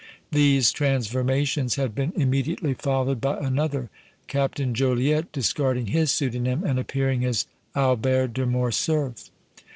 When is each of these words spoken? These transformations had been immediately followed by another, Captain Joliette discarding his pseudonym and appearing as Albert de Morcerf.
These 0.31 0.71
transformations 0.71 1.75
had 1.75 1.93
been 1.93 2.11
immediately 2.15 2.73
followed 2.73 3.21
by 3.21 3.37
another, 3.37 3.91
Captain 4.25 4.73
Joliette 4.73 5.31
discarding 5.31 5.85
his 5.85 6.09
pseudonym 6.11 6.63
and 6.63 6.79
appearing 6.79 7.23
as 7.23 7.45
Albert 7.75 8.33
de 8.33 8.47
Morcerf. 8.47 9.29